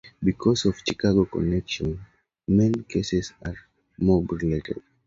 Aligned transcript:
Because 0.23 0.65
of 0.65 0.73
the 0.77 0.83
Chicago 0.93 1.25
connection, 1.25 2.03
many 2.47 2.69
of 2.69 2.73
the 2.73 2.83
cases 2.85 3.33
are 3.45 3.53
mob-related. 3.99 4.81